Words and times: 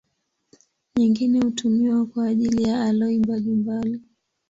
Nyingine 0.95 1.39
hutumiwa 1.41 2.05
kwa 2.05 2.27
ajili 2.27 2.63
ya 2.63 2.81
aloi 2.85 3.19
mbalimbali. 3.19 4.01